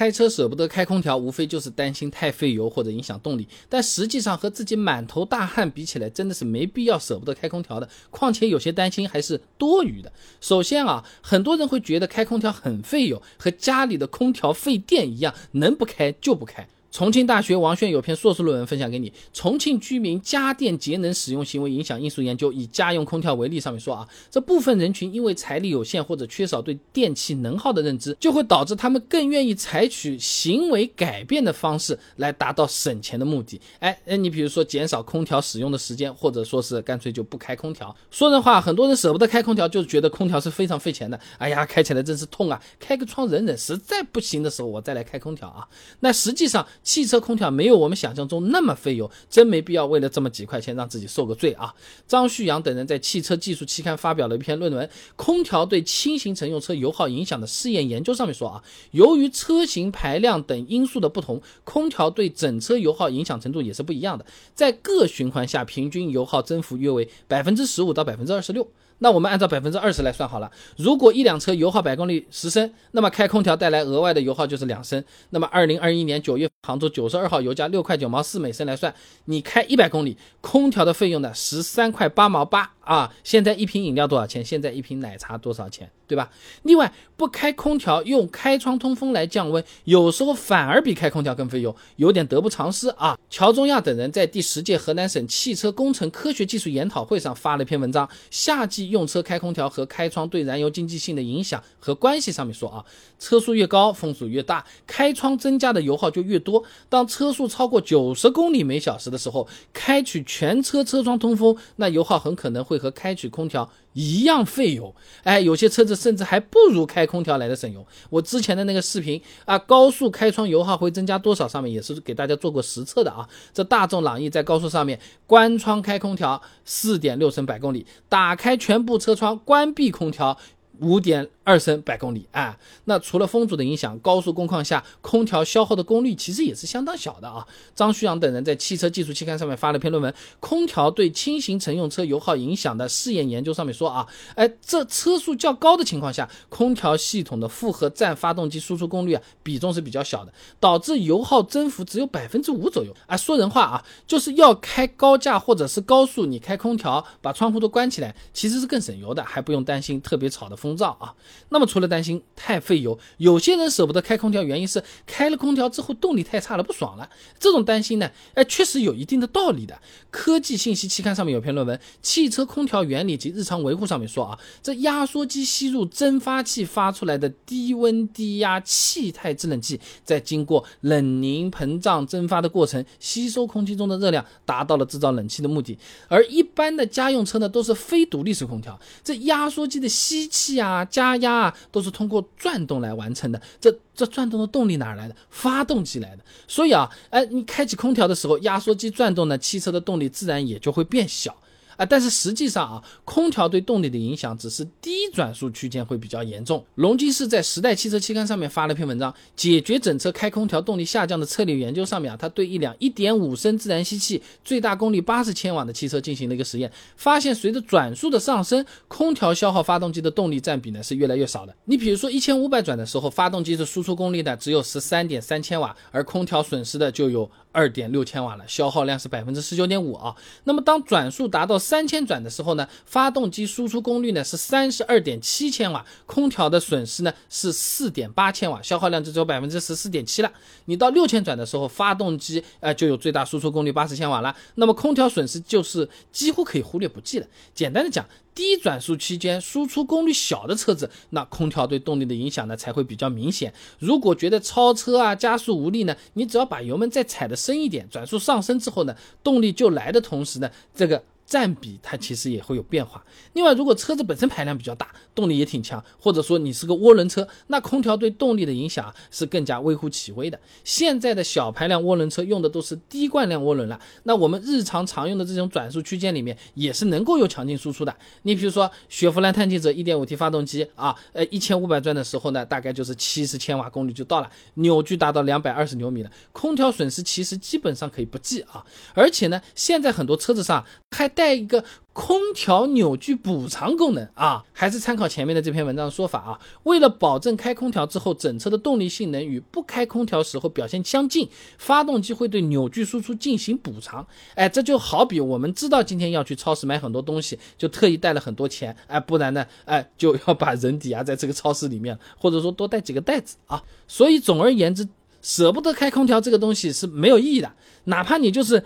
[0.00, 3.46] 开车舍不得开空调，无非就是担心太费油或者影响动力。
[3.68, 7.86] 但实际上和自己满头大汗比起来，真的是没必要舍不得开空调的。
[8.08, 10.10] 况且有些担心还是多余的。
[10.40, 16.66] 首先啊，很多人会觉得开空调很费油，和家里的空调费电一样，能不开就不开。
[16.90, 33.60] 重庆大学王炫有篇硕士论文分享给你，《重庆居民家电节能使用行为影响因素研究》，以家用空调为例，上面说啊，这部分人群因为财力有限或者缺少对电器能耗的认知，就会导致他们更愿意采取行为改变的方式来达到省钱的目的。
[33.78, 37.94] 哎，你比如说减少空调使用的时间，或者说是干脆就不开空调。
[38.10, 41.18] 说人话，很多人舍不得开空调，就是觉得空调是非常费钱的。
[41.38, 42.60] 哎呀，开起来真是痛啊！
[42.80, 45.68] 开个窗忍忍，实在不行的时候我再来开空调啊。
[46.00, 46.66] 那实际上。
[46.82, 51.74] 汽车空调没有我们想象中那么费油，真没必要为了这么几块钱让自己受个罪啊！
[52.08, 68.66] 张旭阳等人在《汽车技术》期刊发表了一篇论文，《空调对轻型乘用车油耗影响的试验研究》上面说啊，由于车型排量等因素的不同，空调对整车油耗影响程度也是不一样的，在各循环下平均油耗增幅约为百分之十五到百分之二十六。
[69.00, 75.02] 那我们按照百分之二十来算好了，如果一辆车油耗百公里十升，那么开空调带来额外的油耗就是两升。
[75.30, 82.70] 那么二零二一年九月杭州九十二号油价六块九毛四每升来算，你开一百公里，空调的费用呢十三块八毛八。
[82.80, 84.44] 啊，现在一瓶饮料多少钱？
[84.44, 85.90] 现在一瓶奶茶多少钱？
[86.10, 86.28] 对吧？
[86.64, 93.16] 另外，不开空调，用开窗通风来降温，有时候反而比开空调更费油，有点得不偿失啊。
[93.30, 102.32] 乔中亚等人在第十届河南省汽车工程科学技术研讨会上发了一篇文章，《夏季用车开空调和开窗对燃油经济性的影响和关系》。
[102.34, 102.84] 上面说啊，
[103.20, 106.64] 车速越高，风速越大，开窗增加的油耗就越多。
[106.88, 112.80] 当车速超过九十公里每小时的时候，开启全车车窗通风，那油耗很可能会。
[112.80, 117.84] 和开启空调一样费油，哎，有些车子甚至还不如开空调来的省油。
[118.08, 121.48] 我之前的那个视频啊，高速开窗油耗会增加多少？
[121.48, 123.28] 上面也是给大家做过实测的啊。
[123.52, 130.38] 这大众朗逸在高速上面关窗开空调四点六升百公里，打开全部车窗关闭空调
[130.80, 131.28] 五点。
[131.42, 137.44] 二升百公里啊，那除了风阻的影响，高速工况下空调消耗的功率其实也是相当小的啊。
[137.74, 153.16] 张旭阳等人在《汽车技术》期刊上面发了篇论文，《空调对轻型乘用车油耗影响的试验研究》上面说啊，哎，这车速较高的情况下，空调系统的负荷占发动机输出功率啊比重是比较小的，导致油耗增幅只有百分之五左右啊。
[153.16, 161.14] 说人话啊，就是要开高架或者是高速，你开空调把窗户都关起来，其实是更省油的，还不用担心特别吵的风噪啊。
[161.50, 167.08] 那么除了担心太费油，有些人舍不得开空调，原因是开了空调之后动力太差了，不爽了。
[167.38, 169.80] 这种担心呢，哎，确实有一定的道理的。
[170.10, 185.78] 科技信息期刊上面有篇论文《汽车空调原理及日常维护》，上面说啊，这压缩机吸入蒸发器发出来的低温低压气态制冷剂，在经过冷凝膨胀蒸发的过程，吸收空气中的热量，达到了制造冷气的目的。
[186.08, 191.52] 而一般的家用车呢，都是非独立式空调，这压缩机的吸气啊、加压。
[191.72, 193.40] 都是通过转动来完成的。
[193.60, 195.14] 这这转动的动力哪来的？
[195.30, 196.24] 发动机来的。
[196.48, 201.36] 所以啊，哎，你开启空调的时候，压缩机转动呢，汽车的动力自然也就会变小。
[201.80, 206.62] 啊，但是实际上啊，空调对动力的影响只是低转速区间会比较严重。
[206.74, 221.56] 隆基士在《时代汽车》期刊上面发了篇文章，《解决整车开空调动力下降的策略研究》上面啊，他对一辆1.5升自然吸气、最大功率80千瓦的汽车进行了一个实验，发现随着转速的上升，空调消耗发动机的动力占比呢是越来越少的。
[221.64, 227.30] 你比如说1500转的时候，发动机的输出功率呢只有13.3千瓦，而空调损失的就有。
[227.52, 230.14] 二点六千瓦了，消耗量是百分之十九点五啊。
[230.44, 240.32] 那么当转速达到三千转的时候呢，发动机输出功率呢是三十二点七千瓦，空调的损失呢是四点八千瓦，消耗量就只有百分之十四点七了。
[240.64, 247.26] 你到六千转的时候，发动机呃就有最大输出功率八十千瓦了，那么空调损失就是几乎可以忽略不计了。
[247.54, 248.04] 简单的讲。
[248.32, 253.52] 低转速期间输出功率小的车子，那空调对动力的影响呢才会比较明显。
[253.80, 261.02] 如果觉得超车啊加速无力呢，你只要把油门再踩的深一点，转速上升之后呢，动力就来的同时呢，这个。
[261.30, 263.02] 占比它其实也会有变化。
[263.34, 270.36] 另外，如果车子本身排量比较大，动力也挺强，或者说你是个涡轮车，那空调对动力的影响是更加微乎其微的。
[270.64, 277.94] 现在的小排量涡轮车用的都是低惯量涡轮了，那我们日常常用的这种转速区间里面也是能够有强劲输出的。
[278.22, 288.64] 你比如说雪佛兰探界者 1.5T 发动机啊，呃，一千五百转的时候呢，大概就是七十千瓦功率就到了，扭矩达到两百二十牛米了，空调损失其实基本上可以不计啊。
[288.94, 291.62] 而且呢，现在很多车子上还带带一个
[291.92, 296.40] 空调扭矩补偿功能啊，还是参考前面的这篇文章的说法啊。
[296.62, 301.28] 为了保证开空调之后整车的动力性能与不开空调时候表现相近，
[301.58, 304.06] 发动机会对扭矩输出进行补偿。
[304.34, 313.62] 哎，这就好比我们知道今天要去超市买很多东西，就特意带了很多钱，哎，不然呢，哎，就要把人抵押在这个超市里面，或者说多带几个袋子啊。
[313.86, 314.88] 所以总而言之，
[315.20, 317.52] 舍不得开空调这个东西是没有意义的，
[317.84, 318.64] 哪怕你就是。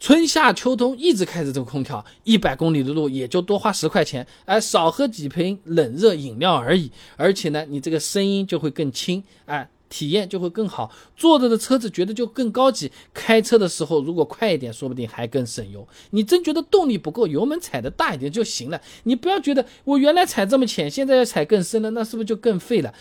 [0.00, 6.90] 春夏秋冬一直开着这个空调，一百公里的路也就多花十块钱，哎，少喝几瓶冷热饮料而已。
[7.16, 12.92] 而且呢，你这个声音就会更轻，哎，体验就会更好，坐着的车子觉得就更高级。
[13.12, 15.86] 开车的时候如果快一点，说不定还更省油。
[16.10, 18.80] 你真觉得动力不够，油门踩的大一点就行了。
[19.02, 22.94] 你不要觉得我原来踩这么浅，现在要踩更深了，那是不是就更费了？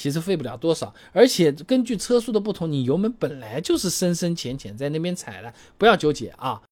[0.00, 6.62] 其实费不了多少，而且根据车速的不同，你油门本来就是深深浅浅在那边踩了，不要纠结啊。